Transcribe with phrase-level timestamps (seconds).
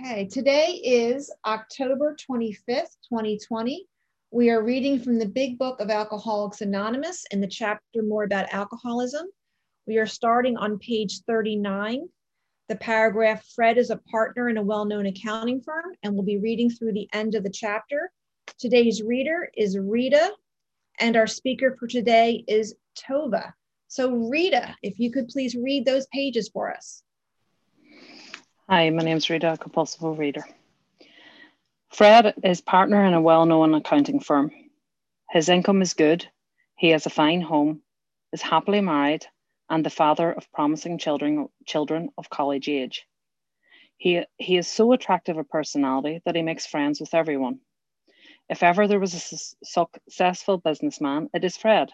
[0.00, 3.84] Okay, today is October 25th, 2020.
[4.30, 8.52] We are reading from the Big Book of Alcoholics Anonymous in the chapter more about
[8.52, 9.26] alcoholism.
[9.88, 12.08] We are starting on page 39.
[12.68, 16.38] The paragraph Fred is a partner in a well known accounting firm, and we'll be
[16.38, 18.12] reading through the end of the chapter.
[18.56, 20.30] Today's reader is Rita,
[21.00, 23.52] and our speaker for today is Tova.
[23.88, 27.02] So, Rita, if you could please read those pages for us.
[28.70, 30.44] Hi, my name is Rita, a compulsive reader.
[31.88, 34.50] Fred is partner in a well-known accounting firm.
[35.30, 36.26] His income is good,
[36.76, 37.80] he has a fine home,
[38.30, 39.24] is happily married,
[39.70, 43.06] and the father of promising children, children of college age.
[43.96, 47.60] He, he is so attractive a personality that he makes friends with everyone.
[48.50, 51.90] If ever there was a su- successful businessman, it is Fred.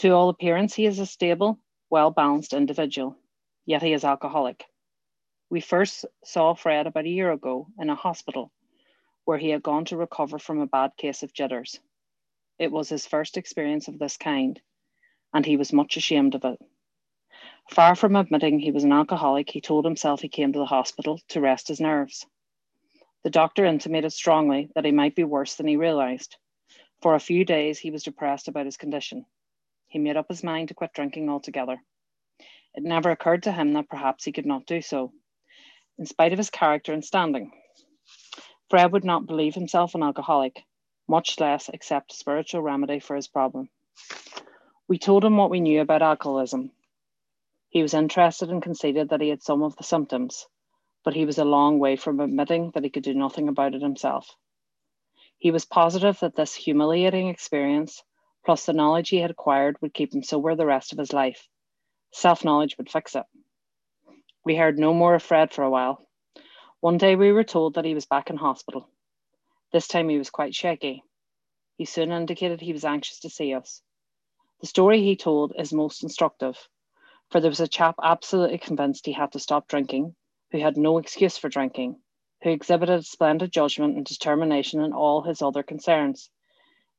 [0.00, 3.16] To all appearance, he is a stable, well balanced individual,
[3.64, 4.62] yet he is alcoholic.
[5.48, 8.50] We first saw Fred about a year ago in a hospital
[9.24, 11.78] where he had gone to recover from a bad case of jitters.
[12.58, 14.60] It was his first experience of this kind,
[15.32, 16.60] and he was much ashamed of it.
[17.70, 21.20] Far from admitting he was an alcoholic, he told himself he came to the hospital
[21.28, 22.26] to rest his nerves.
[23.22, 26.38] The doctor intimated strongly that he might be worse than he realised.
[27.02, 29.24] For a few days, he was depressed about his condition.
[29.86, 31.80] He made up his mind to quit drinking altogether.
[32.74, 35.12] It never occurred to him that perhaps he could not do so
[35.98, 37.52] in spite of his character and standing.
[38.68, 40.64] Fred would not believe himself an alcoholic,
[41.08, 43.68] much less accept a spiritual remedy for his problem.
[44.88, 46.72] We told him what we knew about alcoholism.
[47.68, 50.46] He was interested and conceded that he had some of the symptoms,
[51.04, 53.82] but he was a long way from admitting that he could do nothing about it
[53.82, 54.36] himself.
[55.38, 58.02] He was positive that this humiliating experience,
[58.44, 61.48] plus the knowledge he had acquired, would keep him sober the rest of his life.
[62.12, 63.24] Self knowledge would fix it.
[64.46, 66.06] We heard no more of Fred for a while.
[66.78, 68.88] One day we were told that he was back in hospital.
[69.72, 71.02] This time he was quite shaky.
[71.78, 73.82] He soon indicated he was anxious to see us.
[74.60, 76.56] The story he told is most instructive,
[77.28, 80.14] for there was a chap absolutely convinced he had to stop drinking,
[80.52, 82.00] who had no excuse for drinking,
[82.44, 86.30] who exhibited splendid judgment and determination in all his other concerns,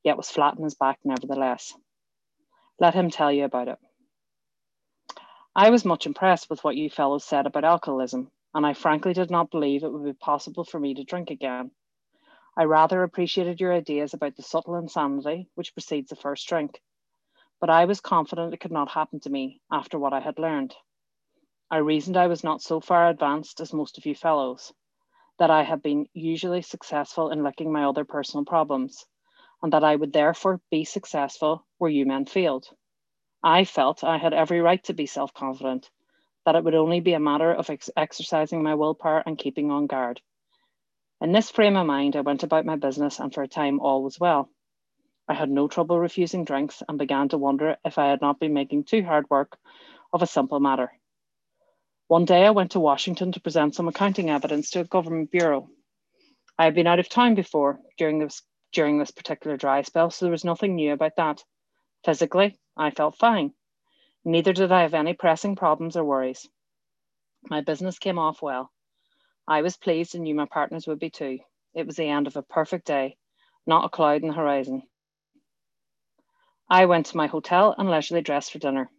[0.03, 1.73] yet was flat in his back nevertheless.
[2.77, 3.79] Let him tell you about it.
[5.59, 9.31] I was much impressed with what you fellows said about alcoholism, and I frankly did
[9.31, 11.71] not believe it would be possible for me to drink again.
[12.55, 16.79] I rather appreciated your ideas about the subtle insanity which precedes the first drink,
[17.59, 20.75] but I was confident it could not happen to me after what I had learned.
[21.71, 24.71] I reasoned I was not so far advanced as most of you fellows,
[25.39, 29.07] that I had been usually successful in licking my other personal problems,
[29.63, 32.69] and that I would therefore be successful where you men failed.
[33.43, 35.89] I felt I had every right to be self confident,
[36.45, 39.87] that it would only be a matter of ex- exercising my willpower and keeping on
[39.87, 40.21] guard.
[41.21, 44.03] In this frame of mind, I went about my business, and for a time all
[44.03, 44.49] was well.
[45.27, 48.53] I had no trouble refusing drinks and began to wonder if I had not been
[48.53, 49.57] making too hard work
[50.13, 50.91] of a simple matter.
[52.07, 55.69] One day I went to Washington to present some accounting evidence to a government bureau.
[56.57, 60.25] I had been out of town before during this during this particular dry spell, so
[60.25, 61.43] there was nothing new about that.
[62.05, 63.53] Physically, I felt fine.
[64.23, 66.47] Neither did I have any pressing problems or worries.
[67.49, 68.71] My business came off well.
[69.47, 71.39] I was pleased and knew my partners would be too.
[71.73, 73.17] It was the end of a perfect day,
[73.65, 74.83] not a cloud in the horizon.
[76.69, 78.91] I went to my hotel and leisurely dressed for dinner.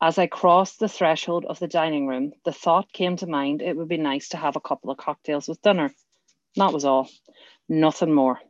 [0.00, 3.76] As I crossed the threshold of the dining room, the thought came to mind it
[3.76, 5.92] would be nice to have a couple of cocktails with dinner.
[6.56, 7.08] That was all,
[7.68, 8.40] nothing more.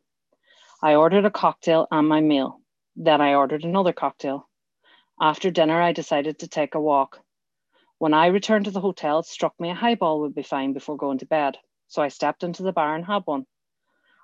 [0.83, 2.61] I ordered a cocktail and my meal.
[3.01, 4.49] Then I ordered another cocktail.
[5.21, 7.21] After dinner, I decided to take a walk.
[7.99, 10.97] When I returned to the hotel, it struck me a highball would be fine before
[10.97, 13.47] going to bed, so I stepped into the bar and had one.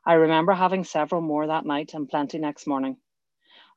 [0.04, 2.96] I remember having several more that night and plenty next morning.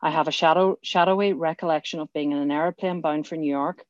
[0.02, 3.85] I have a shadow, shadowy recollection of being in an aeroplane bound for New York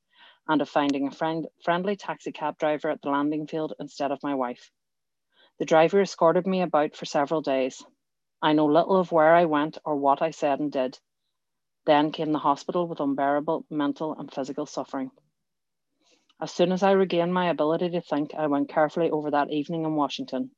[0.50, 4.24] and of finding a friend, friendly taxi cab driver at the landing field instead of
[4.24, 4.72] my wife.
[5.58, 7.82] The driver escorted me about for several days.
[8.42, 11.00] I know little of where I went or what I said and did.
[11.86, 15.12] Then came the hospital with unbearable mental and physical suffering.
[16.40, 19.86] As soon as I regained my ability to think, I went carefully over that evening
[19.86, 20.52] in Washington.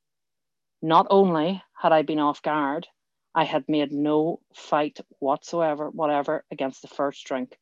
[0.81, 2.88] Not only had I been off guard,
[3.34, 7.58] I had made no fight whatsoever, whatever, against the first drink.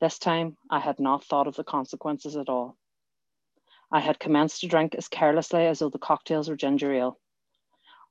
[0.00, 2.76] This time I had not thought of the consequences at all.
[3.90, 7.18] I had commenced to drink as carelessly as though the cocktails were ginger ale.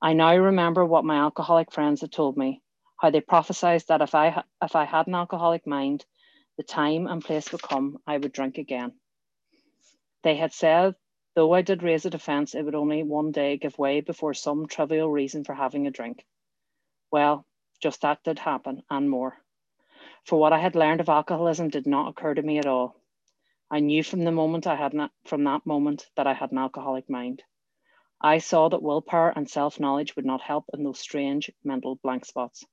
[0.00, 2.62] I now remember what my alcoholic friends had told me,
[2.98, 6.06] how they prophesied that if I, if I had an alcoholic mind,
[6.56, 8.98] the time and place would come I would drink again.
[10.22, 10.94] They had said
[11.38, 14.66] Though I did raise a defence, it would only one day give way before some
[14.66, 16.26] trivial reason for having a drink.
[17.12, 17.46] Well,
[17.80, 19.40] just that did happen and more.
[20.24, 23.00] For what I had learned of alcoholism did not occur to me at all.
[23.70, 26.58] I knew from the moment I had not, from that moment that I had an
[26.58, 27.44] alcoholic mind.
[28.20, 32.64] I saw that willpower and self-knowledge would not help in those strange mental blank spots.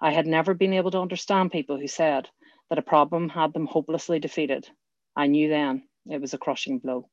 [0.00, 2.28] I had never been able to understand people who said
[2.68, 4.68] that a problem had them hopelessly defeated.
[5.16, 7.08] I knew then it was a crushing blow.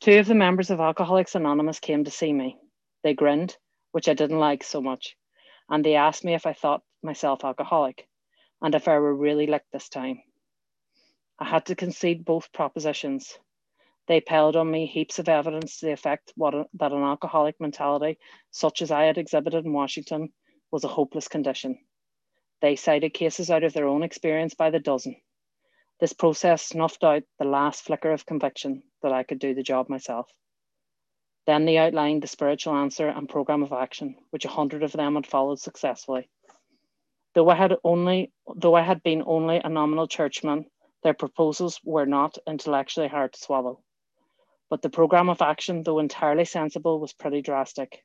[0.00, 2.58] Two of the members of Alcoholics Anonymous came to see me.
[3.02, 3.56] They grinned,
[3.92, 5.16] which I didn't like so much,
[5.68, 8.08] and they asked me if I thought myself alcoholic
[8.60, 10.22] and if I were really licked this time.
[11.38, 13.38] I had to concede both propositions.
[14.06, 18.18] They piled on me heaps of evidence to the effect what, that an alcoholic mentality,
[18.50, 20.32] such as I had exhibited in Washington,
[20.70, 21.78] was a hopeless condition.
[22.60, 25.16] They cited cases out of their own experience by the dozen.
[26.00, 29.88] This process snuffed out the last flicker of conviction that I could do the job
[29.88, 30.30] myself.
[31.46, 35.14] Then they outlined the spiritual answer and program of action, which a hundred of them
[35.14, 36.28] had followed successfully.
[37.34, 40.66] Though I had only, though I had been only a nominal churchman
[41.04, 43.83] their proposals were not intellectually hard to swallow.
[44.70, 48.04] But the programme of action, though entirely sensible, was pretty drastic.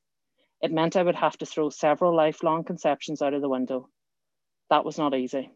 [0.62, 3.90] It meant I would have to throw several lifelong conceptions out of the window.
[4.70, 5.52] That was not easy.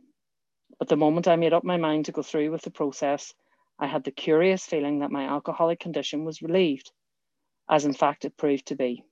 [0.80, 3.34] But the moment I made up my mind to go through with the process,
[3.78, 6.92] I had the curious feeling that my alcoholic condition was relieved,
[7.70, 9.04] as in fact it proved to be.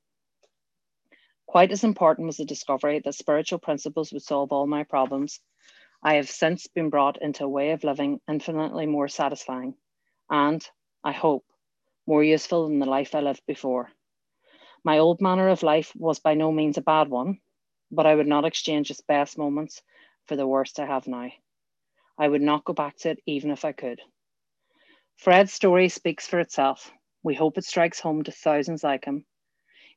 [1.46, 5.42] Quite as important was the discovery that spiritual principles would solve all my problems
[6.04, 9.76] I have since been brought into a way of living infinitely more satisfying
[10.30, 10.66] and,
[11.04, 11.46] I hope,
[12.12, 13.90] more useful than the life I lived before.
[14.84, 17.40] My old manner of life was by no means a bad one,
[17.90, 19.82] but I would not exchange its best moments
[20.26, 21.30] for the worst I have now.
[22.18, 24.02] I would not go back to it even if I could.
[25.16, 26.92] Fred's story speaks for itself.
[27.24, 29.24] We hope it strikes home to thousands like him.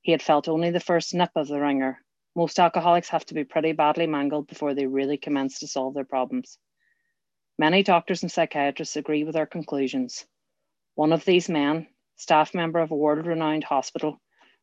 [0.01, 1.99] He had felt only the first nip of the wringer
[2.37, 6.05] most alcoholics have to be pretty badly mangled before they really commence to solve their
[6.05, 6.59] problems.
[7.59, 10.25] Many doctors and psychiatrists agree with our conclusions.
[10.95, 14.21] One of these men, staff member of a world renowned hospital,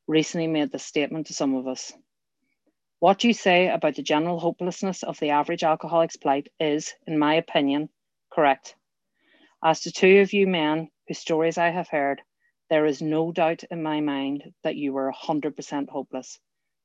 [0.07, 1.93] recently made this statement to some of us.
[2.99, 7.35] What you say about the general hopelessness of the average alcoholic's plight is, in my
[7.35, 7.89] opinion,
[8.31, 8.75] correct.
[9.63, 12.21] As to two of you men whose stories I have heard,
[12.69, 16.39] there is no doubt in my mind that you were 100% hopeless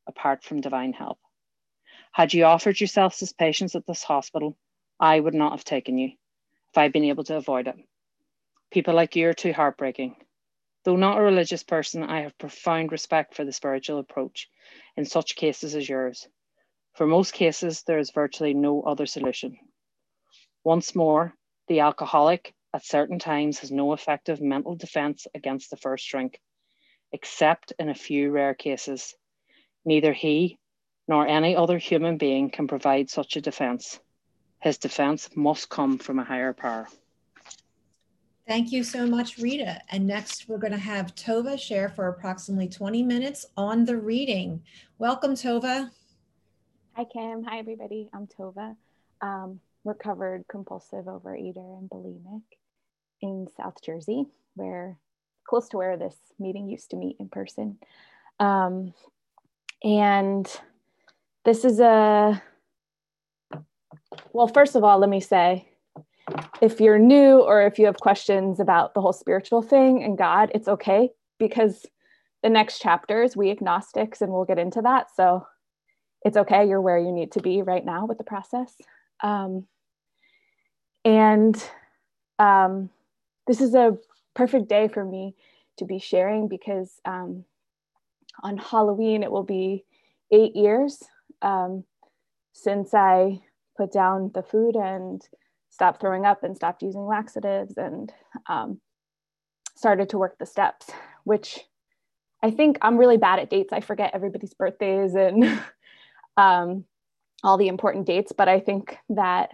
[0.08, 1.18] apart from divine help.
[2.12, 4.56] Had you offered yourselves as patients at this hospital,
[4.98, 6.08] I would not have taken you
[6.70, 7.76] if I'd been able to avoid it.
[8.72, 10.16] People like you are too heartbreaking.
[10.86, 14.48] Though not a religious person, I have profound respect for the spiritual approach
[14.96, 16.28] in such cases as yours.
[16.94, 19.58] For most cases, there is virtually no other solution.
[20.62, 21.34] Once more,
[21.66, 26.40] the alcoholic at certain times has no effective mental defense against the first drink,
[27.10, 29.16] except in a few rare cases
[29.84, 30.56] Neither he
[31.08, 33.98] nor any other human being can provide such a defense.
[34.62, 36.86] His defense must come from a higher power.
[38.46, 39.80] Thank you so much, Rita.
[39.90, 44.62] And next, we're going to have Tova share for approximately 20 minutes on the reading.
[44.98, 45.90] Welcome, Tova.
[46.94, 47.42] Hi, Kim.
[47.42, 48.08] Hi, everybody.
[48.14, 48.76] I'm Tova,
[49.20, 52.42] um, recovered compulsive overeater and bulimic
[53.20, 54.96] in South Jersey, where
[55.48, 57.78] close to where this meeting used to meet in person.
[58.38, 58.94] Um,
[59.82, 60.48] and
[61.44, 62.40] this is a,
[64.32, 65.66] well, first of all, let me say,
[66.60, 70.50] if you're new or if you have questions about the whole spiritual thing and God,
[70.54, 71.86] it's okay because
[72.42, 75.14] the next chapters we agnostics and we'll get into that.
[75.14, 75.46] So
[76.22, 76.68] it's okay.
[76.68, 78.74] You're where you need to be right now with the process.
[79.22, 79.66] Um,
[81.04, 81.62] and
[82.38, 82.90] um,
[83.46, 83.96] this is a
[84.34, 85.34] perfect day for me
[85.78, 87.44] to be sharing because um,
[88.42, 89.84] on Halloween, it will be
[90.32, 91.02] eight years
[91.42, 91.84] um,
[92.52, 93.40] since I
[93.76, 95.22] put down the food and
[95.76, 98.10] stopped throwing up and stopped using laxatives and
[98.46, 98.80] um,
[99.76, 100.90] started to work the steps,
[101.24, 101.60] which
[102.42, 103.74] I think I'm really bad at dates.
[103.74, 105.60] I forget everybody's birthdays and
[106.38, 106.84] um,
[107.44, 109.50] all the important dates, but I think that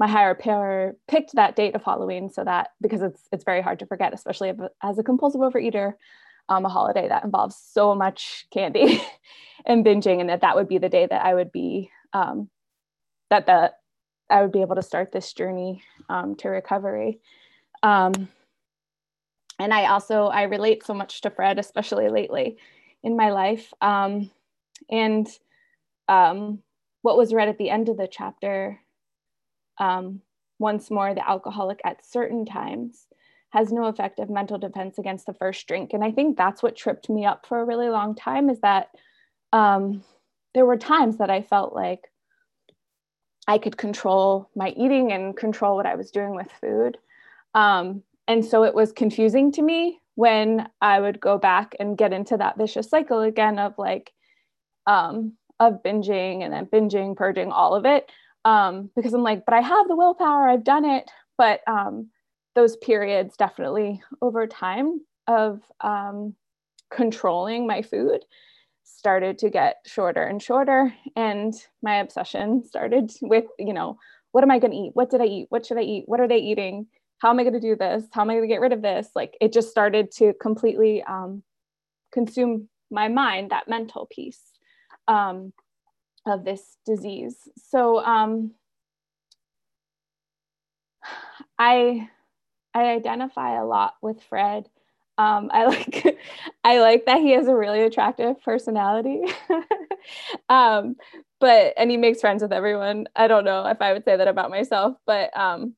[0.00, 3.78] my higher power picked that date of Halloween so that because it's it's very hard
[3.78, 5.92] to forget, especially as a compulsive overeater
[6.48, 9.00] um, a holiday that involves so much candy
[9.66, 12.50] and binging, and that that would be the day that I would be um,
[13.28, 13.74] that that
[14.30, 17.20] I would be able to start this journey um, to recovery.
[17.82, 18.28] Um,
[19.58, 22.56] and I also I relate so much to Fred, especially lately
[23.02, 23.72] in my life.
[23.80, 24.30] Um,
[24.90, 25.28] and
[26.08, 26.62] um,
[27.02, 28.80] what was read at the end of the chapter,
[30.58, 33.06] once more, the alcoholic at certain times
[33.50, 35.90] has no effective mental defense against the first drink.
[35.92, 38.90] And I think that's what tripped me up for a really long time is that
[39.52, 40.04] um,
[40.54, 42.12] there were times that I felt like
[43.46, 46.98] I could control my eating and control what I was doing with food.
[47.54, 52.12] Um, and so it was confusing to me when I would go back and get
[52.12, 54.12] into that vicious cycle again of like,
[54.86, 58.10] um, of binging and then binging, purging, all of it.
[58.44, 61.10] Um, because I'm like, but I have the willpower, I've done it.
[61.36, 62.10] But um,
[62.54, 66.34] those periods definitely over time of um,
[66.90, 68.24] controlling my food
[68.96, 73.98] started to get shorter and shorter and my obsession started with you know
[74.32, 74.92] what am i going to eat?
[74.94, 75.46] What did i eat?
[75.48, 76.04] What should i eat?
[76.06, 76.86] What are they eating?
[77.18, 78.04] How am i going to do this?
[78.12, 79.08] How am i going to get rid of this?
[79.14, 81.42] Like it just started to completely um,
[82.12, 84.40] consume my mind that mental piece
[85.08, 85.52] um,
[86.26, 87.36] of this disease.
[87.70, 88.52] So um,
[91.58, 92.08] i
[92.74, 94.68] i identify a lot with fred
[95.20, 96.18] um, I like
[96.64, 99.22] I like that he has a really attractive personality.
[100.48, 100.96] um,
[101.40, 103.06] but and he makes friends with everyone.
[103.14, 105.74] I don't know if I would say that about myself, but um,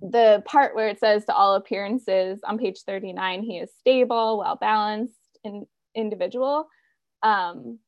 [0.00, 4.56] the part where it says to all appearances on page 39, he is stable, well
[4.56, 5.14] balanced,
[5.44, 6.68] and individual.
[7.22, 7.78] Um,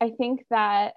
[0.00, 0.94] I think that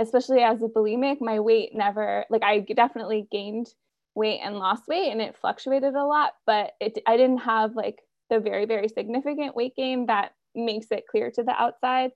[0.00, 3.68] especially as a bulimic, my weight never like I definitely gained
[4.14, 8.00] weight and lost weight and it fluctuated a lot but it i didn't have like
[8.30, 12.12] the very very significant weight gain that makes it clear to the outside.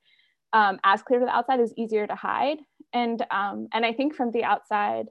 [0.53, 2.59] Um, as clear to the outside is easier to hide.
[2.93, 5.07] And um, and i think from the outside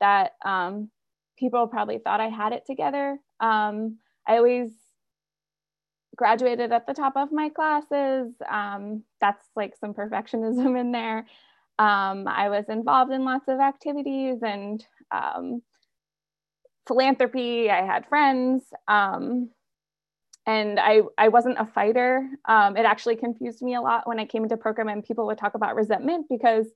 [0.00, 0.90] that um,
[1.38, 3.18] people probably thought i had it together.
[3.40, 4.70] Um, i always
[6.16, 8.32] graduated at the top of my classes.
[8.50, 11.26] Um, that's like some perfectionism in there.
[11.78, 14.84] Um, i was involved in lots of activities and
[16.88, 17.70] philanthropy.
[17.70, 18.64] I had friends.
[18.88, 19.50] Um,
[20.46, 22.26] and I, I wasn't a fighter.
[22.46, 25.36] Um, it actually confused me a lot when I came into program and people would
[25.36, 26.66] talk about resentment because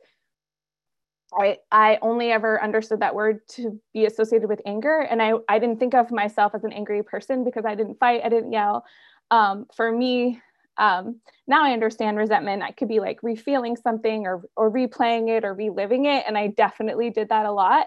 [1.35, 4.99] I, I only ever understood that word to be associated with anger.
[4.99, 8.21] And I, I didn't think of myself as an angry person because I didn't fight,
[8.23, 8.85] I didn't yell.
[9.31, 10.43] Um, for me,
[10.77, 12.63] um, now I understand resentment.
[12.63, 16.25] I could be like refeeling something or, or replaying it or reliving it.
[16.27, 17.87] And I definitely did that a lot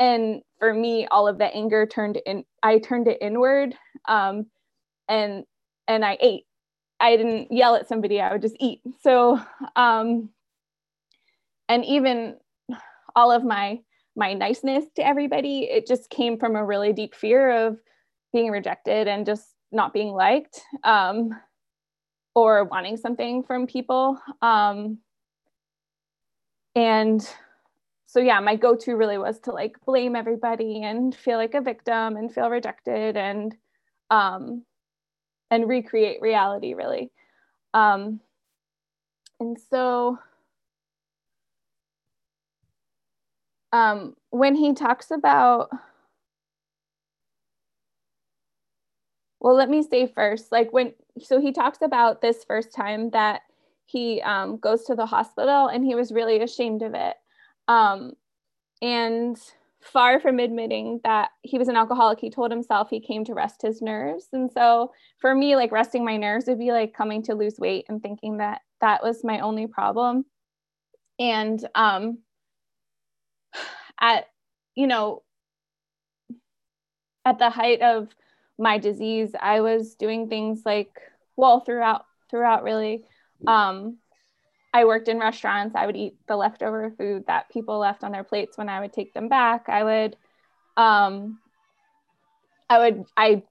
[0.00, 3.74] and for me all of that anger turned in i turned it inward
[4.08, 4.46] um,
[5.08, 5.44] and
[5.86, 6.44] and i ate.
[6.98, 8.80] I didn't yell at somebody i would just eat.
[9.02, 9.40] So
[9.76, 10.30] um,
[11.68, 12.36] and even
[13.14, 13.78] all of my
[14.16, 17.78] my niceness to everybody it just came from a really deep fear of
[18.32, 21.30] being rejected and just not being liked um,
[22.34, 24.98] or wanting something from people um,
[26.74, 27.28] and
[28.10, 32.16] so yeah my go-to really was to like blame everybody and feel like a victim
[32.16, 33.54] and feel rejected and
[34.10, 34.64] um
[35.50, 37.10] and recreate reality really.
[37.74, 38.20] Um
[39.40, 40.18] and so
[43.72, 45.70] um when he talks about
[49.40, 53.42] well let me say first like when so he talks about this first time that
[53.86, 57.16] he um, goes to the hospital and he was really ashamed of it
[57.70, 58.14] um,
[58.82, 59.38] and
[59.80, 63.62] far from admitting that he was an alcoholic, he told himself he came to rest
[63.62, 64.26] his nerves.
[64.32, 67.86] And so for me, like resting my nerves would be like coming to lose weight
[67.88, 70.24] and thinking that that was my only problem.
[71.20, 72.18] And um,
[74.00, 74.26] at,
[74.74, 75.22] you know,
[77.24, 78.08] at the height of
[78.58, 80.90] my disease, I was doing things like,
[81.36, 83.04] well, throughout, throughout really,
[83.46, 83.98] um,
[84.72, 85.74] I worked in restaurants.
[85.74, 88.92] I would eat the leftover food that people left on their plates when I would
[88.92, 89.68] take them back.
[89.68, 90.16] I would,
[90.76, 91.38] um,
[92.68, 93.42] I would, I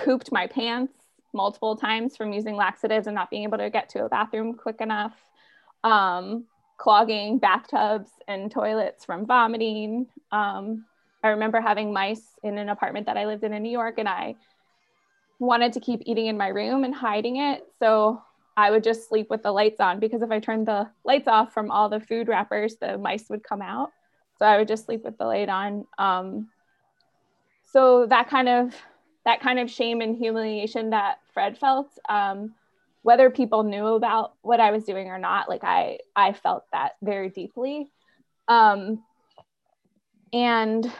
[0.00, 0.94] pooped my pants
[1.32, 4.80] multiple times from using laxatives and not being able to get to a bathroom quick
[4.80, 5.14] enough.
[5.84, 10.06] Um, clogging bathtubs and toilets from vomiting.
[10.32, 10.86] Um,
[11.22, 14.08] I remember having mice in an apartment that I lived in in New York, and
[14.08, 14.36] I
[15.38, 17.62] wanted to keep eating in my room and hiding it.
[17.78, 18.22] So
[18.56, 21.52] I would just sleep with the lights on because if I turned the lights off
[21.52, 23.90] from all the food wrappers, the mice would come out.
[24.38, 25.86] So I would just sleep with the light on.
[25.98, 26.48] Um,
[27.72, 28.74] so that kind of
[29.24, 32.54] that kind of shame and humiliation that Fred felt, um,
[33.02, 36.92] whether people knew about what I was doing or not, like I I felt that
[37.02, 37.90] very deeply.
[38.48, 39.04] Um,
[40.32, 40.90] and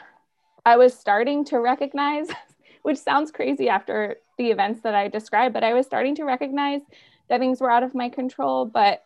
[0.64, 2.28] I was starting to recognize,
[2.82, 6.82] which sounds crazy after the events that I described, but I was starting to recognize
[7.30, 9.02] that things were out of my control, but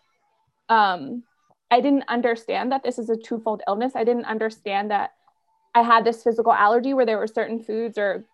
[0.68, 1.22] um,
[1.70, 3.92] I didn't understand that this is a twofold illness.
[3.94, 5.12] I didn't understand that
[5.74, 8.24] I had this physical allergy where there were certain foods or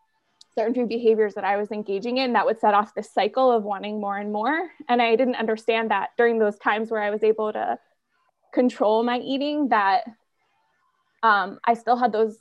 [0.55, 3.65] certain food behaviors that I was engaging in that would set off this cycle of
[3.65, 4.69] wanting more and more.
[4.89, 7.79] And I didn't understand that during those times where I was able to
[8.53, 10.05] control my eating, that
[11.23, 12.37] um, I still had those,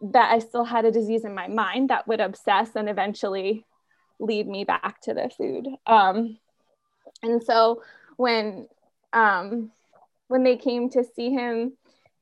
[0.00, 3.64] that I still had a disease in my mind that would obsess and eventually
[4.20, 5.66] lead me back to the food.
[5.86, 6.38] Um,
[7.24, 7.82] and so
[8.16, 8.68] when,
[9.12, 9.70] um,
[10.28, 11.72] when they came to see him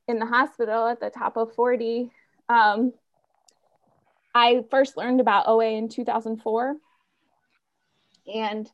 [0.08, 2.10] in the hospital at the top of 40,
[2.48, 2.92] um,
[4.34, 6.76] I first learned about OA in 2004.
[8.32, 8.70] And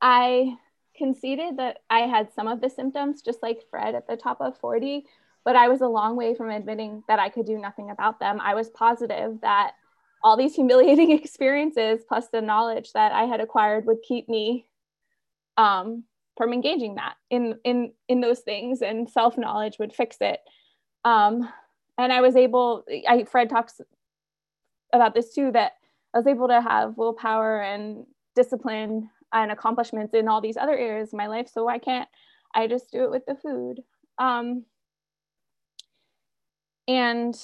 [0.00, 0.56] I
[0.96, 4.56] conceded that I had some of the symptoms, just like Fred at the top of
[4.58, 5.04] 40,
[5.44, 8.40] but I was a long way from admitting that I could do nothing about them.
[8.40, 9.72] I was positive that
[10.22, 14.67] all these humiliating experiences, plus the knowledge that I had acquired, would keep me
[15.58, 16.04] um,
[16.38, 20.40] from engaging that in in in those things, and self knowledge would fix it.
[21.04, 21.46] Um,
[21.98, 22.84] and I was able.
[23.06, 23.80] I Fred talks
[24.94, 25.72] about this too that
[26.14, 31.12] I was able to have willpower and discipline and accomplishments in all these other areas
[31.12, 31.50] of my life.
[31.52, 32.08] So why can't
[32.54, 33.82] I just do it with the food?
[34.18, 34.64] Um,
[36.86, 37.36] and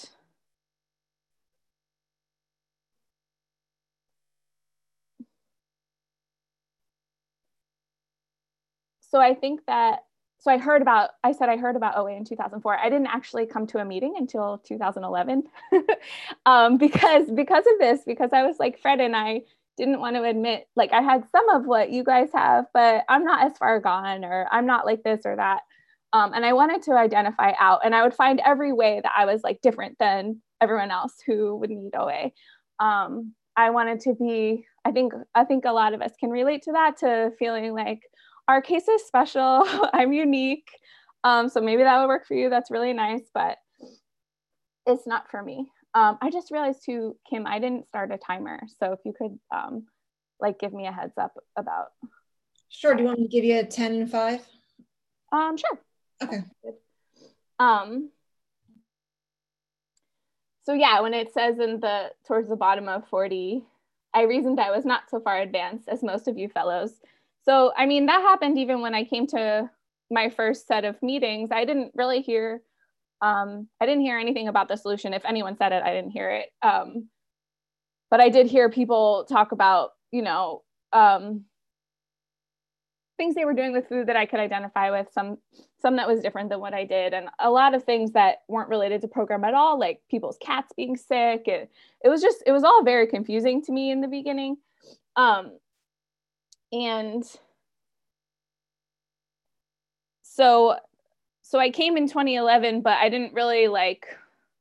[9.15, 10.01] so I think that
[10.41, 12.79] so I heard about, I said I heard about OA in 2004.
[12.79, 15.45] I didn't actually come to a meeting until 2011
[16.47, 19.43] um, because, because of this, because I was like Fred and I
[19.79, 23.25] didn't want to admit, like I had some of what you guys have, but I'm
[23.25, 25.63] not as far gone or I'm not like this or that.
[26.13, 29.27] Um, and I wanted to identify out and I would find every way that I
[29.27, 32.33] was like different than everyone else who would need OA.
[32.81, 36.63] Um, I wanted to be, I think, I think a lot of us can relate
[36.65, 38.03] to that, to feeling like,
[38.49, 39.65] our case is special.
[39.93, 40.69] I'm unique.
[41.23, 42.51] Um, so maybe that would work for you.
[42.51, 43.59] That's really nice, but
[44.87, 45.71] it's not for me.
[45.95, 48.61] Um, I just realized too, Kim, I didn't start a timer.
[48.79, 49.87] So if you could um,
[50.41, 51.89] like give me a heads up about.
[52.69, 52.95] Sure.
[52.95, 54.41] Do you want me to give you a 10 and five?
[55.33, 55.81] Um, sure.
[56.23, 56.43] Okay.
[57.59, 58.11] Um,
[60.65, 63.65] so yeah, when it says in the towards the bottom of 40,
[64.13, 66.93] I reasoned I was not so far advanced as most of you fellows
[67.45, 69.71] so, I mean, that happened even when I came to
[70.11, 71.51] my first set of meetings.
[71.53, 72.63] I didn't really hear,
[73.21, 75.15] um, I didn't hear anything about the solution.
[75.15, 76.51] If anyone said it, I didn't hear it.
[76.63, 77.09] Um,
[78.11, 81.45] but I did hear people talk about, you know, um,
[83.17, 85.09] things they were doing with food that I could identify with.
[85.13, 85.39] Some
[85.81, 88.69] some that was different than what I did, and a lot of things that weren't
[88.69, 91.43] related to program at all, like people's cats being sick.
[91.47, 91.71] It,
[92.03, 94.57] it was just it was all very confusing to me in the beginning.
[95.17, 95.59] Um,
[96.75, 97.25] and
[100.23, 100.77] so
[101.43, 104.07] so i came in 2011 but i didn't really like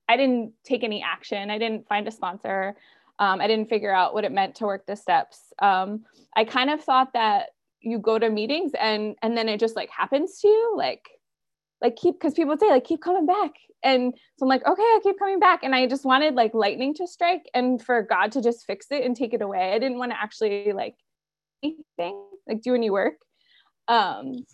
[0.09, 1.49] i didn't take any action.
[1.49, 2.75] I didn't find a sponsor.
[3.19, 5.53] Um, i didn't figure out what it meant to work the steps.
[5.59, 7.49] Um, i kind of thought that
[7.81, 11.09] you go to meetings and and then it just like happens to you like
[11.81, 13.51] like keep because people say like keep coming back.
[13.83, 15.63] And so i'm like okay i keep coming back.
[15.63, 19.03] And i just wanted like lightning to strike and for god to just fix it
[19.03, 19.73] and take it away.
[19.73, 20.95] I didn't want to actually like
[21.63, 23.15] anything, like do any work.
[23.87, 24.45] Um,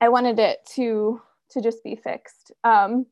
[0.00, 2.52] I wanted it to to just be fixed.
[2.64, 3.06] Um,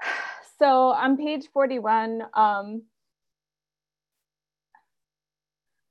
[0.58, 2.82] so on page 41, um,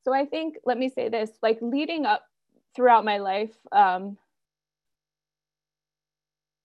[0.03, 2.23] so I think, let me say this, like leading up
[2.75, 4.17] throughout my life, um,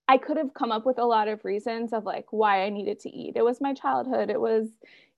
[0.06, 3.00] I could have come up with a lot of reasons of like why I needed
[3.00, 3.36] to eat.
[3.36, 4.28] It was my childhood.
[4.28, 4.68] It was,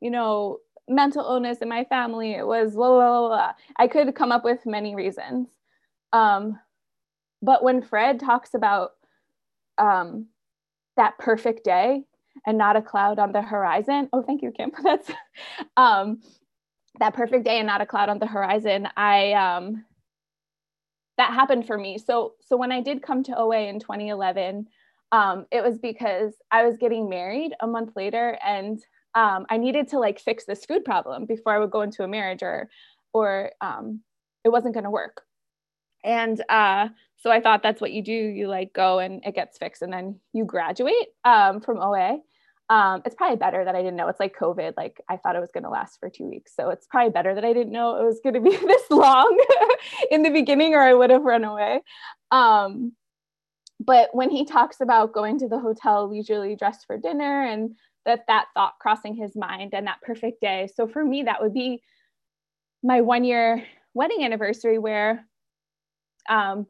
[0.00, 2.32] you know, mental illness in my family.
[2.32, 3.52] It was blah, blah, blah, blah.
[3.76, 5.48] I could come up with many reasons.
[6.12, 6.58] Um,
[7.40, 8.92] but when Fred talks about
[9.78, 10.26] um,
[10.96, 12.04] that perfect day
[12.46, 14.70] and not a cloud on the horizon, oh, thank you, Kim.
[14.82, 15.10] That's
[15.76, 16.20] um,
[17.00, 18.88] that perfect day and not a cloud on the horizon.
[18.96, 19.84] I um,
[21.18, 21.98] that happened for me.
[21.98, 24.66] So so when I did come to OA in 2011,
[25.10, 28.80] um, it was because I was getting married a month later and
[29.14, 32.08] um, I needed to like fix this food problem before I would go into a
[32.08, 32.68] marriage or
[33.12, 34.00] or um,
[34.44, 35.22] it wasn't going to work.
[36.04, 38.12] And uh, so I thought that's what you do.
[38.12, 42.18] You like go and it gets fixed and then you graduate um, from OA.
[42.68, 44.08] Um, it's probably better that I didn't know.
[44.08, 44.74] It's like COVID.
[44.76, 46.52] Like I thought it was going to last for two weeks.
[46.56, 49.38] So it's probably better that I didn't know it was going to be this long
[50.10, 51.82] in the beginning or I would have run away.
[52.30, 52.92] Um,
[53.78, 58.24] but when he talks about going to the hotel leisurely dressed for dinner and that
[58.28, 60.68] that thought crossing his mind and that perfect day.
[60.74, 61.82] So for me, that would be
[62.82, 65.26] my one year wedding anniversary where
[66.28, 66.66] um,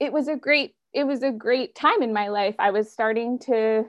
[0.00, 2.54] it was a great it was a great time in my life.
[2.58, 3.84] I was starting to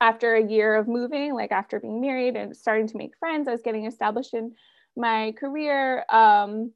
[0.00, 3.52] after a year of moving, like after being married and starting to make friends, I
[3.52, 4.54] was getting established in
[4.96, 6.04] my career.
[6.10, 6.72] Um,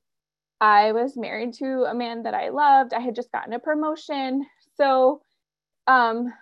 [0.61, 2.95] I was married to a man that I loved.
[2.95, 4.47] I had just gotten a promotion.
[4.77, 5.23] So,
[5.87, 6.33] um,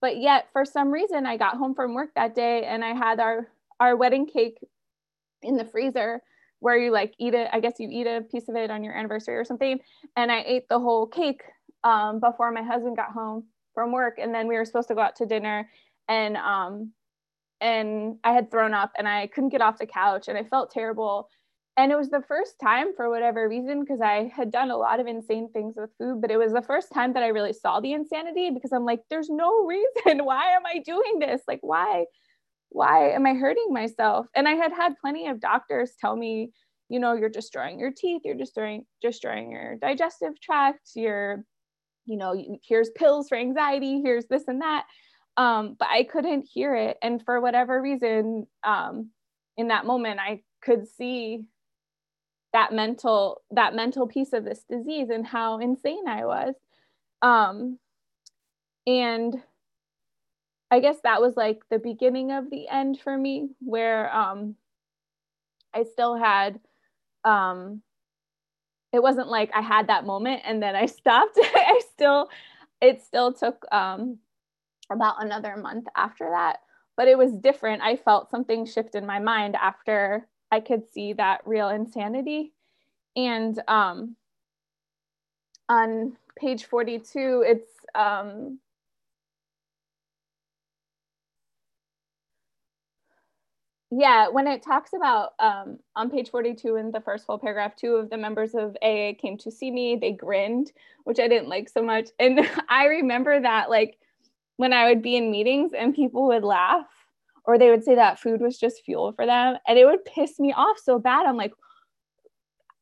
[0.00, 3.20] but yet for some reason I got home from work that day and I had
[3.20, 4.58] our our wedding cake
[5.42, 6.22] in the freezer
[6.60, 7.48] where you like eat it.
[7.52, 9.80] I guess you eat a piece of it on your anniversary or something.
[10.16, 11.40] And I ate the whole cake
[11.84, 15.00] um, before my husband got home from work and then we were supposed to go
[15.00, 15.68] out to dinner
[16.08, 16.92] and um
[17.60, 20.70] and I had thrown up and I couldn't get off the couch and I felt
[20.70, 21.28] terrible
[21.80, 25.00] and it was the first time for whatever reason because I had done a lot
[25.00, 27.80] of insane things with food but it was the first time that I really saw
[27.80, 30.24] the insanity because I'm like there's no reason.
[30.24, 31.40] Why am I doing this?
[31.48, 32.04] Like why
[32.68, 34.26] why am I hurting myself?
[34.36, 36.50] And I had had plenty of doctors tell me
[36.88, 38.22] you know you're destroying your teeth.
[38.24, 40.90] You're destroying destroying your digestive tract.
[40.94, 41.44] You're
[42.06, 42.34] you know,
[42.66, 44.84] here's pills for anxiety, here's this and that.
[45.36, 46.96] Um, but I couldn't hear it.
[47.02, 49.10] And for whatever reason, um,
[49.56, 51.44] in that moment, I could see
[52.52, 56.54] that mental that mental piece of this disease and how insane I was.
[57.22, 57.78] Um,
[58.86, 59.42] and
[60.70, 64.56] I guess that was like the beginning of the end for me, where um,
[65.74, 66.60] I still had
[67.24, 67.82] um,
[68.92, 71.38] it wasn't like I had that moment and then I stopped.
[71.38, 72.28] I still,
[72.80, 74.18] it still took um,
[74.90, 76.58] about another month after that,
[76.96, 77.82] but it was different.
[77.82, 82.52] I felt something shift in my mind after I could see that real insanity.
[83.16, 84.16] And um,
[85.68, 88.58] on page 42, it's um,
[93.90, 97.94] yeah, when it talks about um, on page 42 in the first full paragraph, two
[97.96, 99.96] of the members of AA came to see me.
[99.96, 100.72] They grinned,
[101.04, 102.10] which I didn't like so much.
[102.18, 103.98] And I remember that, like,
[104.56, 106.86] when I would be in meetings and people would laugh
[107.50, 109.56] or they would say that food was just fuel for them.
[109.66, 111.26] And it would piss me off so bad.
[111.26, 111.52] I'm like,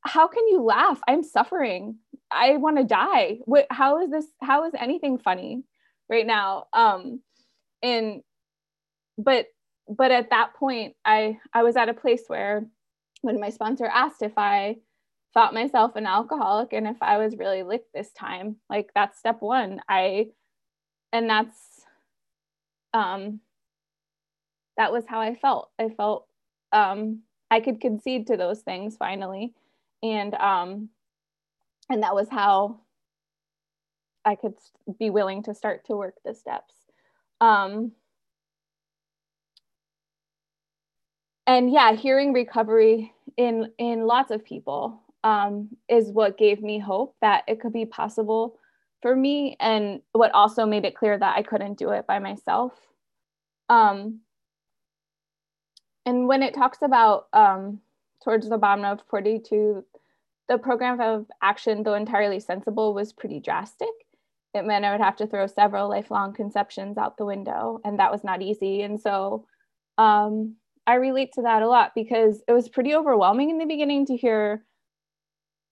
[0.03, 1.01] how can you laugh?
[1.09, 1.97] I'm suffering.
[2.31, 3.39] I want to die.
[3.45, 4.27] What, how is this?
[4.43, 5.65] How is anything funny
[6.09, 6.67] right now?
[6.73, 7.21] Um,
[7.83, 8.23] and,
[9.17, 9.47] but
[9.89, 12.67] but at that point i i was at a place where
[13.23, 14.77] when my sponsor asked if i
[15.35, 19.39] thought myself an alcoholic and if i was really licked this time like that's step
[19.41, 20.27] one i
[21.13, 21.85] and that's
[22.95, 23.41] um
[24.79, 25.71] that was how i felt.
[25.79, 26.27] I felt
[26.73, 29.55] um i could concede to those things finally.
[30.03, 30.91] And um
[31.91, 32.81] and that was how
[34.25, 34.55] i could
[34.99, 36.75] be willing to start to work the steps.
[37.41, 37.93] Um
[41.49, 47.17] and yeah hearing recovery in in lots of people um, is what gave me hope
[47.21, 48.57] that it could be possible
[49.03, 52.73] for me and what also made it clear that i couldn't do it by myself.
[53.69, 54.21] Um,
[56.09, 57.81] and when it talks about um,
[58.25, 59.85] towards the bottom of 42
[60.49, 63.91] the program of action though entirely sensible was pretty drastic.
[64.55, 68.11] It meant i would have to throw several lifelong conceptions out the window and that
[68.11, 68.81] was not easy.
[68.81, 69.45] And so
[69.99, 74.07] um, I relate to that a lot because it was pretty overwhelming in the beginning
[74.07, 74.65] to hear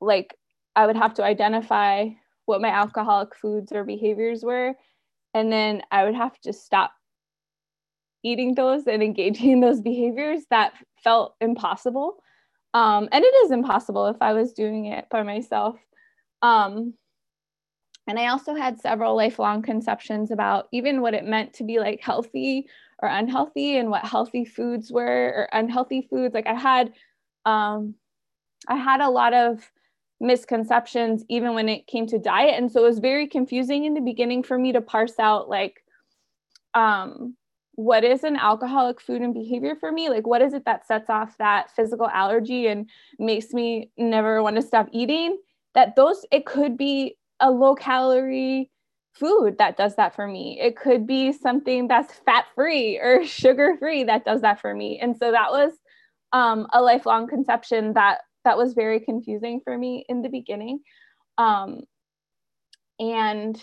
[0.02, 0.36] like
[0.74, 2.08] I would have to identify
[2.44, 4.74] what my alcoholic foods or behaviors were
[5.32, 6.92] and then I would have to stop
[8.22, 12.16] eating those and engaging in those behaviors that felt impossible.
[12.74, 15.76] Um, and it is impossible if I was doing it by myself.
[16.42, 16.94] Um,
[18.06, 22.00] and I also had several lifelong conceptions about even what it meant to be like
[22.00, 22.68] healthy
[23.00, 26.92] or unhealthy and what healthy foods were or unhealthy foods like i had
[27.44, 27.94] um
[28.68, 29.70] i had a lot of
[30.18, 34.00] misconceptions even when it came to diet and so it was very confusing in the
[34.00, 35.84] beginning for me to parse out like
[36.72, 37.36] um
[37.76, 41.10] what is an alcoholic food and behavior for me like what is it that sets
[41.10, 45.38] off that physical allergy and makes me never want to stop eating
[45.74, 48.70] that those it could be a low calorie
[49.18, 50.58] food that does that for me.
[50.60, 54.98] It could be something that's fat free or sugar free that does that for me.
[55.00, 55.72] And so that was
[56.32, 60.80] um, a lifelong conception that that was very confusing for me in the beginning.
[61.38, 61.80] Um,
[63.00, 63.60] and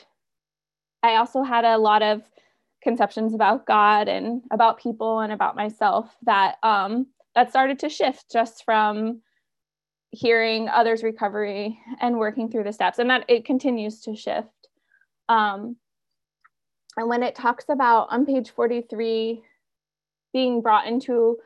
[1.01, 2.21] I also had a lot of
[2.83, 8.31] conceptions about God and about people and about myself that um, that started to shift
[8.31, 9.21] just from
[10.11, 14.49] hearing others recovery and working through the steps and that it continues to shift
[15.29, 15.75] um,
[16.97, 19.41] and when it talks about on page 43
[20.33, 21.37] being brought into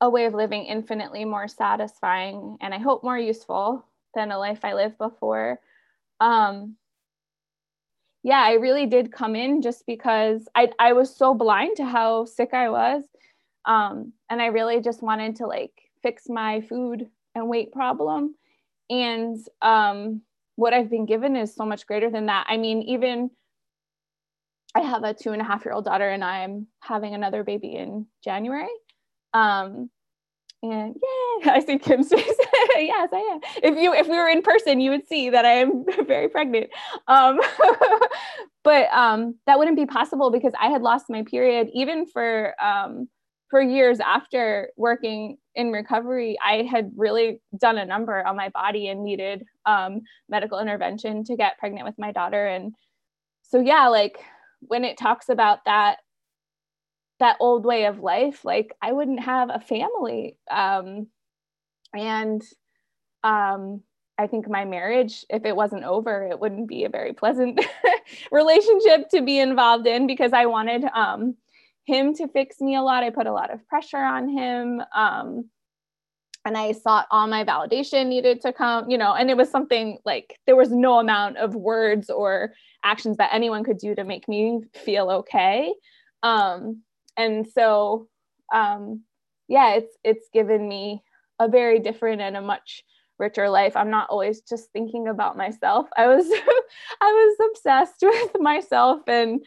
[0.00, 4.64] a way of living infinitely more satisfying and I hope more useful than a life
[4.64, 5.60] I lived before.
[6.20, 6.76] Um,
[8.22, 12.24] yeah, I really did come in just because I I was so blind to how
[12.24, 13.04] sick I was.
[13.64, 18.34] Um, and I really just wanted to like fix my food and weight problem.
[18.90, 20.22] And um,
[20.56, 22.46] what I've been given is so much greater than that.
[22.48, 23.30] I mean, even
[24.74, 27.74] I have a two and a half year old daughter, and I'm having another baby
[27.74, 28.68] in January.
[29.34, 29.90] Um,
[30.62, 30.96] and
[31.42, 32.24] yeah, I see Kim's face.
[32.76, 33.40] yes, I am.
[33.62, 36.70] If you if we were in person, you would see that I am very pregnant.
[37.06, 37.40] Um,
[38.64, 43.08] but um, that wouldn't be possible because I had lost my period even for um,
[43.50, 46.36] for years after working in recovery.
[46.44, 51.36] I had really done a number on my body and needed um, medical intervention to
[51.36, 52.46] get pregnant with my daughter.
[52.46, 52.74] And
[53.42, 54.18] so yeah, like
[54.60, 55.98] when it talks about that
[57.20, 61.06] that old way of life like i wouldn't have a family um
[61.94, 62.42] and
[63.24, 63.80] um
[64.18, 67.60] i think my marriage if it wasn't over it wouldn't be a very pleasant
[68.32, 71.34] relationship to be involved in because i wanted um
[71.84, 75.44] him to fix me a lot i put a lot of pressure on him um
[76.48, 79.98] and I thought all my validation needed to come, you know, and it was something
[80.06, 84.26] like there was no amount of words or actions that anyone could do to make
[84.28, 85.74] me feel okay.
[86.22, 86.82] Um,
[87.18, 88.08] and so,
[88.54, 89.02] um,
[89.48, 91.02] yeah, it's it's given me
[91.40, 92.84] a very different and a much
[93.18, 93.76] richer life.
[93.76, 95.88] I'm not always just thinking about myself.
[95.96, 96.26] I was
[97.00, 99.44] I was obsessed with myself and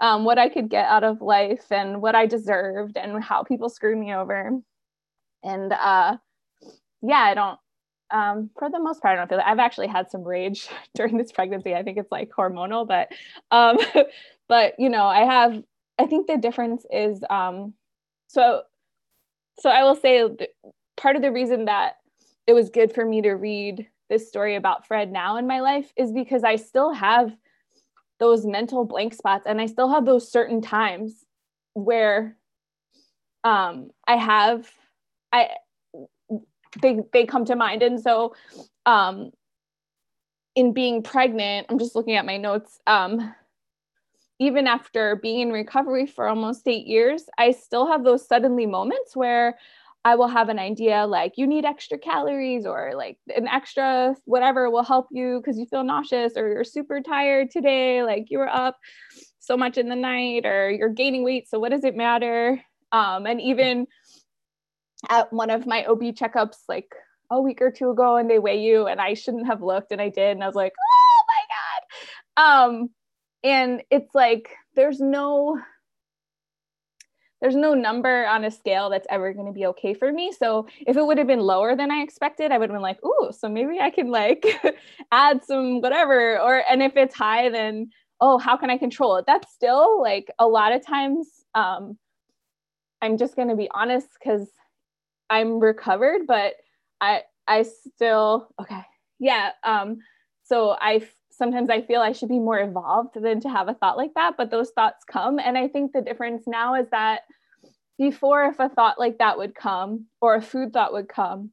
[0.00, 3.68] um, what I could get out of life and what I deserved and how people
[3.68, 4.50] screwed me over.
[5.44, 6.16] And uh,
[7.02, 7.58] yeah, I don't,
[8.10, 9.48] um, for the most part, I don't feel that.
[9.48, 11.74] I've actually had some rage during this pregnancy.
[11.74, 13.12] I think it's like hormonal, but,
[13.50, 13.78] um,
[14.48, 15.62] but you know, I have,
[15.98, 17.74] I think the difference is, um,
[18.26, 18.62] so,
[19.58, 20.24] so I will say
[20.96, 21.96] part of the reason that
[22.46, 25.92] it was good for me to read this story about Fred now in my life
[25.96, 27.32] is because I still have
[28.18, 31.24] those mental blank spots and I still have those certain times
[31.74, 32.36] where
[33.44, 34.70] um, I have
[35.32, 35.50] I
[36.82, 37.82] they they come to mind.
[37.82, 38.34] And so
[38.86, 39.30] um
[40.54, 43.34] in being pregnant i'm just looking at my notes um
[44.38, 49.14] even after being in recovery for almost 8 years i still have those suddenly moments
[49.14, 49.56] where
[50.06, 54.70] I will have an idea like you need extra calories or like an extra whatever
[54.70, 58.48] will help you because you feel nauseous or you're super tired today, like you were
[58.48, 58.76] up
[59.38, 61.48] so much in the night or you're gaining weight.
[61.48, 62.60] So, what does it matter?
[62.92, 63.86] Um, and even
[65.08, 66.92] at one of my OB checkups like
[67.30, 70.02] a week or two ago and they weigh you and I shouldn't have looked and
[70.02, 72.90] I did and I was like, "Oh my god." Um
[73.44, 75.60] and it's like there's no
[77.40, 80.32] there's no number on a scale that's ever going to be okay for me.
[80.32, 83.04] So if it would have been lower than I expected, I would have been like,
[83.04, 84.46] "Ooh, so maybe I can like
[85.12, 89.26] add some whatever." Or and if it's high then, "Oh, how can I control it?"
[89.26, 91.98] That's still like a lot of times um
[93.02, 94.48] I'm just going to be honest cuz
[95.30, 96.54] I'm recovered, but
[97.00, 98.82] I I still okay.
[99.18, 99.50] Yeah.
[99.64, 99.98] Um,
[100.44, 103.96] so I sometimes I feel I should be more evolved than to have a thought
[103.96, 105.38] like that, but those thoughts come.
[105.38, 107.22] And I think the difference now is that
[107.98, 111.50] before, if a thought like that would come or a food thought would come,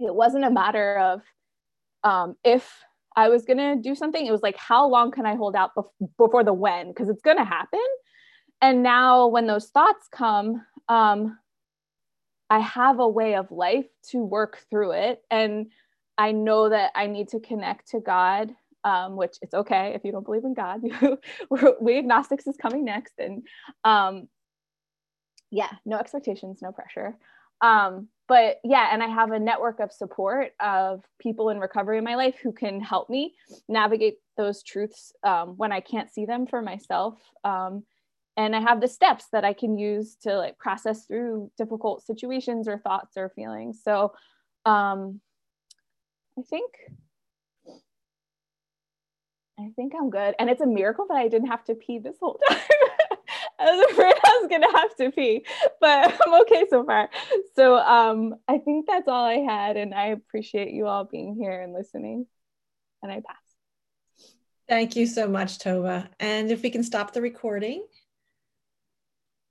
[0.00, 1.22] it wasn't a matter of
[2.02, 2.70] um, if
[3.16, 5.74] I was going to do something, it was like, how long can I hold out
[5.76, 6.88] bef- before the when?
[6.88, 7.84] Because it's going to happen.
[8.62, 11.38] And now when those thoughts come, um,
[12.48, 15.22] I have a way of life to work through it.
[15.30, 15.70] And
[16.18, 20.12] I know that I need to connect to God, um, which it's okay if you
[20.12, 20.80] don't believe in God.
[21.80, 23.14] we agnostics is coming next.
[23.18, 23.46] And
[23.84, 24.28] um,
[25.50, 27.16] yeah, no expectations, no pressure.
[27.60, 32.04] Um, but yeah, and I have a network of support of people in recovery in
[32.04, 33.34] my life who can help me
[33.68, 37.18] navigate those truths um, when I can't see them for myself.
[37.44, 37.84] Um,
[38.36, 42.68] and i have the steps that i can use to like process through difficult situations
[42.68, 44.12] or thoughts or feelings so
[44.66, 45.20] um
[46.38, 46.70] i think
[49.60, 52.16] i think i'm good and it's a miracle that i didn't have to pee this
[52.20, 52.58] whole time
[53.60, 55.44] I was afraid I was gonna have to pee,
[55.80, 57.10] but I'm okay so far.
[57.54, 61.60] So um, I think that's all I had, and I appreciate you all being here
[61.60, 62.26] and listening.
[63.02, 63.36] And I pass.
[64.68, 66.08] Thank you so much, Tova.
[66.20, 67.86] And if we can stop the recording.